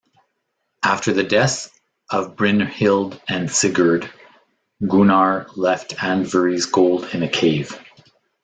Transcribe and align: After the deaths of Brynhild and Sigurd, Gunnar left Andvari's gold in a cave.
After 0.83 1.13
the 1.13 1.21
deaths 1.23 1.69
of 2.09 2.35
Brynhild 2.35 3.21
and 3.27 3.51
Sigurd, 3.51 4.09
Gunnar 4.87 5.45
left 5.55 5.95
Andvari's 5.97 6.65
gold 6.65 7.05
in 7.13 7.21
a 7.21 7.29
cave. 7.29 7.79